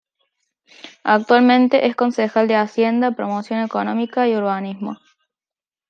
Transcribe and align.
Actualmente 1.03 1.85
es 1.85 1.95
concejal 1.95 2.47
de 2.47 2.55
Hacienda, 2.55 3.11
Promoción 3.11 3.59
Económica 3.59 4.27
y 4.27 4.35
Urbanismo. 4.35 4.97